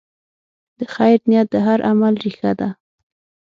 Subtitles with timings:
[0.79, 2.69] د خیر نیت د هر عمل ریښه ده.